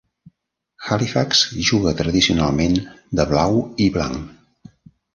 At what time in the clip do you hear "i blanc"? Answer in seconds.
3.87-4.21